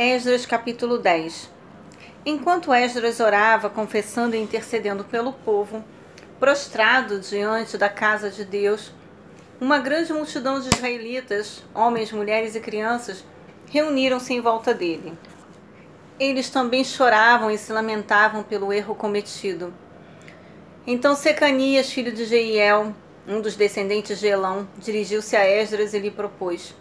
[0.00, 1.50] Esdras capítulo 10
[2.24, 5.82] Enquanto Esdras orava, confessando e intercedendo pelo povo,
[6.38, 8.92] prostrado diante da casa de Deus,
[9.60, 13.24] uma grande multidão de israelitas, homens, mulheres e crianças,
[13.72, 15.18] reuniram-se em volta dele.
[16.16, 19.74] Eles também choravam e se lamentavam pelo erro cometido.
[20.86, 22.94] Então Secanias, filho de Jeiel,
[23.26, 26.72] um dos descendentes de Elão, dirigiu-se a Esdras e lhe propôs: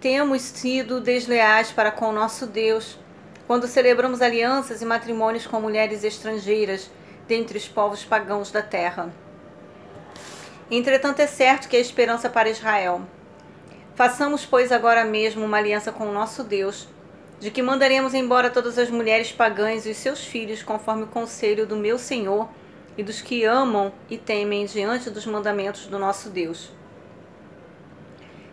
[0.00, 2.98] temos sido desleais para com nosso Deus
[3.46, 6.90] quando celebramos alianças e matrimônios com mulheres estrangeiras
[7.26, 9.12] dentre os povos pagãos da terra.
[10.70, 13.00] Entretanto, é certo que há esperança para Israel.
[13.94, 16.86] Façamos, pois, agora mesmo uma aliança com o nosso Deus,
[17.40, 21.66] de que mandaremos embora todas as mulheres pagãs e os seus filhos, conforme o conselho
[21.66, 22.48] do meu Senhor
[22.96, 26.70] e dos que amam e temem diante dos mandamentos do nosso Deus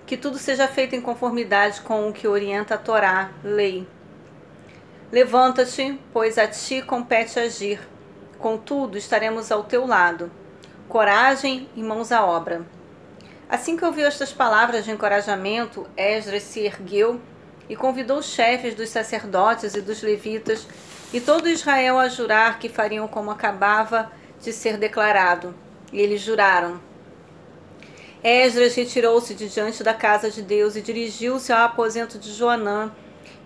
[0.05, 3.87] que tudo seja feito em conformidade com o que orienta a Torá, lei.
[5.11, 7.79] Levanta-te, pois a ti compete agir.
[8.37, 10.31] Contudo, estaremos ao teu lado.
[10.87, 12.65] Coragem e mãos à obra.
[13.49, 17.19] Assim que ouviu estas palavras de encorajamento, Esdras se ergueu
[17.69, 20.67] e convidou os chefes dos sacerdotes e dos levitas
[21.13, 24.11] e todo Israel a jurar que fariam como acabava
[24.41, 25.55] de ser declarado.
[25.93, 26.79] E eles juraram:
[28.27, 32.91] Esdras retirou-se de diante da casa de Deus e dirigiu-se ao aposento de Joanã,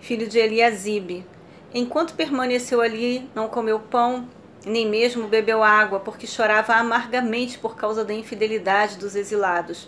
[0.00, 1.26] filho de Eliasibe.
[1.74, 4.26] Enquanto permaneceu ali, não comeu pão,
[4.64, 9.86] nem mesmo bebeu água, porque chorava amargamente por causa da infidelidade dos exilados.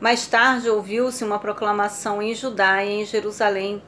[0.00, 3.82] Mais tarde ouviu-se uma proclamação em Judá e em Jerusalém,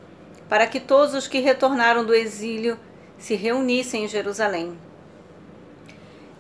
[0.49, 2.77] para que todos os que retornaram do exílio
[3.17, 4.77] se reunissem em Jerusalém.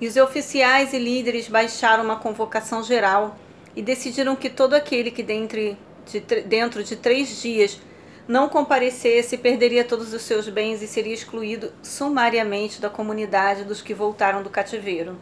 [0.01, 3.37] E os oficiais e líderes baixaram uma convocação geral
[3.75, 7.81] e decidiram que todo aquele que dentro de, dentro de três dias
[8.29, 13.95] não comparecesse perderia todos os seus bens e seria excluído sumariamente da comunidade dos que
[13.95, 15.17] voltaram do cativeiro.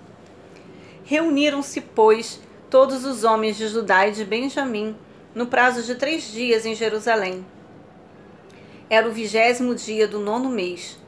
[1.04, 4.94] Reuniram-se, pois, todos os homens de Judá e de Benjamim
[5.34, 7.44] no prazo de três dias em Jerusalém.
[8.88, 10.98] Era o vigésimo dia do nono mês.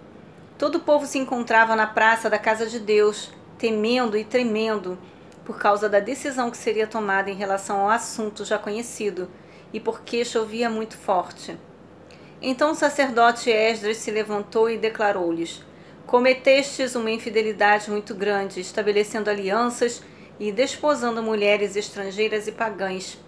[0.57, 4.99] Todo o povo se encontrava na praça da casa de Deus, temendo e tremendo
[5.45, 9.29] por causa da decisão que seria tomada em relação ao assunto já conhecido
[9.73, 11.59] e porque chovia muito forte.
[12.41, 15.65] Então o sacerdote Esdras se levantou e declarou-lhes:
[16.07, 20.03] Cometestes uma infidelidade muito grande, estabelecendo alianças
[20.39, 23.19] e desposando mulheres estrangeiras e pagãs.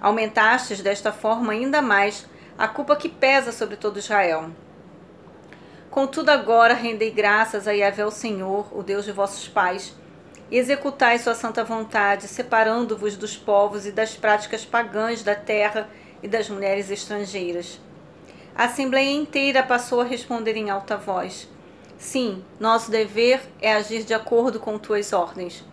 [0.00, 2.26] Aumentastes desta forma ainda mais
[2.56, 4.50] a culpa que pesa sobre todo Israel.
[5.90, 9.94] Contudo, agora rendei graças a Yahvé, o Senhor, o Deus de vossos pais
[10.50, 15.88] e executai sua santa vontade, separando-vos dos povos e das práticas pagãs da terra
[16.22, 17.80] e das mulheres estrangeiras.
[18.54, 21.48] A assembleia inteira passou a responder em alta voz:
[21.98, 25.64] Sim, nosso dever é agir de acordo com tuas ordens.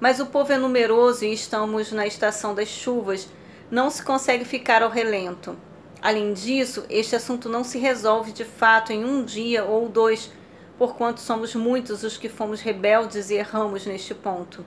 [0.00, 3.28] Mas o povo é numeroso e estamos na estação das chuvas,
[3.70, 5.56] não se consegue ficar ao relento.
[6.02, 10.30] Além disso, este assunto não se resolve de fato em um dia ou dois
[10.78, 14.64] porquanto somos muitos os que fomos rebeldes e erramos neste ponto.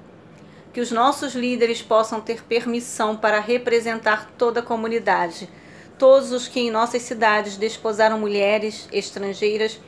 [0.73, 5.49] Que os nossos líderes possam ter permissão para representar toda a comunidade.
[5.97, 9.79] Todos os que em nossas cidades desposaram mulheres estrangeiras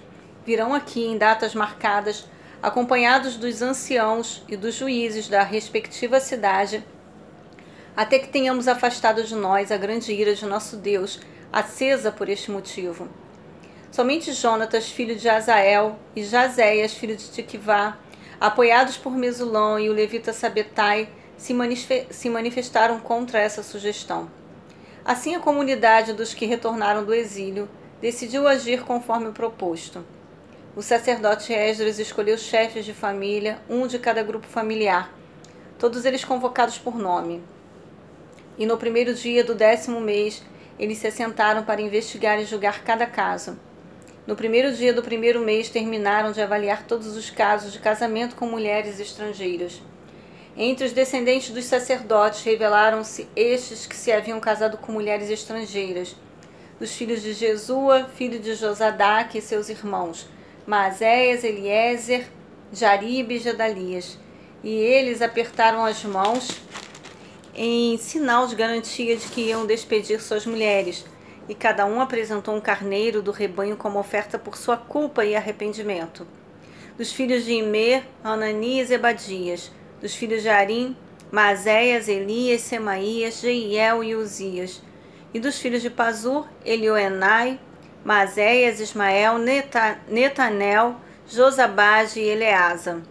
[0.45, 2.25] virão aqui em datas marcadas,
[2.61, 6.83] acompanhados dos anciãos e dos juízes da respectiva cidade,
[7.95, 11.19] até que tenhamos afastado de nós a grande ira de nosso Deus,
[11.51, 13.07] acesa por este motivo.
[13.91, 17.97] Somente Jonatas, filho de Azael, e Jazéias, filho de Tiquivá,
[18.39, 21.53] apoiados por Mesulão e o levita Sabetai, se,
[22.09, 24.31] se manifestaram contra essa sugestão.
[25.03, 27.67] Assim, a comunidade dos que retornaram do exílio
[27.99, 30.05] decidiu agir conforme o proposto.
[30.73, 35.13] O sacerdote Esdras escolheu chefes de família, um de cada grupo familiar,
[35.77, 37.43] todos eles convocados por nome.
[38.57, 40.41] E no primeiro dia do décimo mês,
[40.79, 43.59] eles se assentaram para investigar e julgar cada caso.
[44.27, 48.45] No primeiro dia do primeiro mês, terminaram de avaliar todos os casos de casamento com
[48.45, 49.81] mulheres estrangeiras.
[50.55, 56.15] Entre os descendentes dos sacerdotes, revelaram-se estes que se haviam casado com mulheres estrangeiras.
[56.79, 60.27] Dos filhos de Jesua, filho de Josadaque e seus irmãos,
[60.67, 62.27] Maazéias, Eliezer,
[62.71, 64.19] Jaribe e Gedalias.
[64.63, 66.61] E eles apertaram as mãos
[67.55, 71.05] em sinal de garantia de que iam despedir suas mulheres
[71.51, 76.25] e cada um apresentou um carneiro do rebanho como oferta por sua culpa e arrependimento.
[76.97, 79.69] Dos filhos de Imer, Ananias e Ebadias.
[79.99, 80.95] Dos filhos de Arim,
[81.29, 84.81] Mazéias, Elias, Semaías, Jeiel e Uzias.
[85.33, 87.59] E dos filhos de Pazur, Elioenai,
[88.05, 90.95] Mazéias, Ismael, Neta, Netanel,
[91.27, 93.03] Josabade e Eleasa.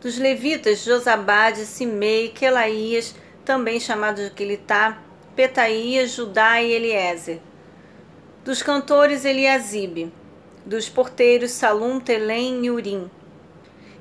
[0.00, 5.02] Dos levitas, Josabade, Simei, Quelaías, também chamado de Quilitá,
[5.36, 7.40] Petaías, Judá e Eliezer.
[8.42, 10.10] Dos cantores, Eliasibe.
[10.64, 13.10] Dos porteiros, Salum, Telém e Urim.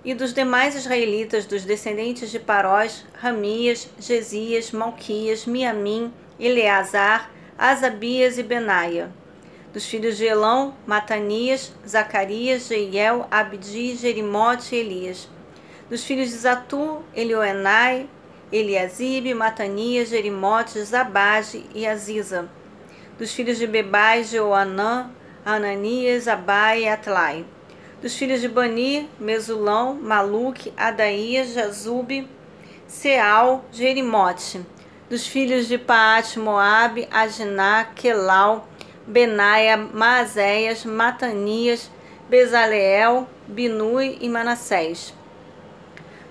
[0.06, 8.44] E dos demais israelitas, dos descendentes de Parós, Ramias, Gesias, Malquias, Miamim, Eleazar, Asabias e
[8.44, 9.12] Benaia.
[9.74, 15.28] Dos filhos de Elão, Matanias, Zacarias, Jeiel, Abdi, Jerimote e Elias.
[15.90, 18.08] Dos filhos de Zatu, Elioenai,
[18.52, 22.50] Eliasibe, Matanias, Jerimote, Zabade e Aziza.
[23.18, 25.10] Dos filhos de Bebai, Jeoanã,
[25.46, 27.46] Ananias, Abai e Atlai.
[28.02, 32.28] Dos filhos de Bani, Mesulão, Maluque, Adaías, Jazube,
[32.88, 34.66] Seal, Jerimote
[35.10, 38.68] dos filhos de Paate, Moabe, Aginá, Quelau,
[39.06, 41.92] Benaia, Maazéias, Matanias,
[42.28, 45.14] Bezaleel, Binui e Manassés.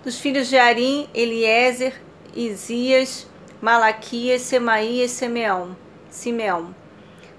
[0.02, 1.94] Dos filhos de Arim, Eliezer,
[2.34, 3.26] Isias,
[3.60, 5.76] Malaquias, Semaías, Simeão,
[6.10, 6.74] Simeão.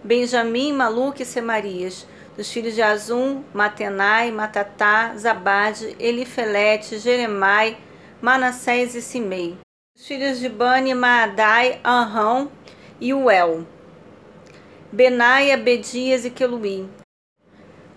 [0.03, 2.07] Benjamim, Maluque e Semarias.
[2.37, 7.77] Dos filhos de Azum, Matenai, Matatá, Zabade, Elifelete, Jeremai,
[8.21, 9.57] Manassés e Simei.
[9.97, 12.51] Os filhos de Bani, Maadai, Anrão
[12.99, 13.65] e Uel.
[14.91, 16.89] Benaia, Bedias e Queluí.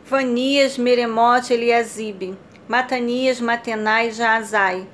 [0.05, 2.39] Vanias, Meremote, Eliasibe.
[2.69, 4.87] Matanias, Matenai e Jaazai.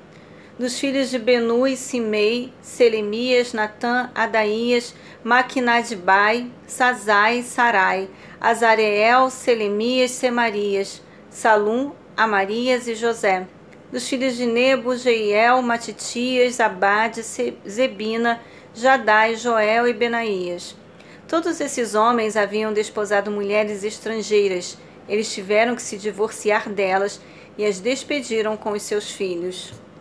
[0.57, 8.09] Dos filhos de Benui, Simei, Selemias, Natã, Adaías, Maquinadibai, Sazai, Sarai,
[8.39, 13.47] Azareel, Selemias, Semarias, Salum, Amarias e José
[13.95, 18.41] dos filhos de Nebo, Jeiel, Matitias, Abade, Zebina,
[18.73, 20.75] Jadai, Joel e Benaías.
[21.29, 24.77] Todos esses homens haviam desposado mulheres estrangeiras.
[25.07, 27.21] Eles tiveram que se divorciar delas
[27.57, 29.73] e as despediram com os seus filhos.